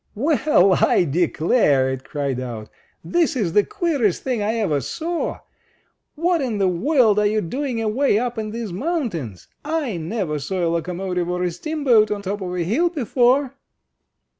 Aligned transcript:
"Well, 0.15 0.83
I 0.83 1.03
declarer 1.03 1.89
it 1.91 2.03
cried 2.03 2.39
out, 2.39 2.71
"this 3.03 3.35
is 3.35 3.53
the 3.53 3.63
queerest 3.63 4.23
thing 4.23 4.41
I 4.41 4.55
ever 4.55 4.81
saw! 4.81 5.41
What 6.15 6.41
in 6.41 6.57
the 6.57 6.67
world 6.67 7.19
are 7.19 7.27
you 7.27 7.39
doing 7.39 7.79
away 7.79 8.17
up 8.17 8.39
in 8.39 8.49
these 8.49 8.73
mountains? 8.73 9.47
I 9.63 9.97
never 9.97 10.39
saw 10.39 10.65
a 10.65 10.69
locomotive 10.73 11.29
or 11.29 11.43
a 11.43 11.51
steamboat 11.51 12.09
on 12.09 12.23
top 12.23 12.41
of 12.41 12.51
a 12.55 12.63
hill 12.63 12.89
before!" 12.89 13.53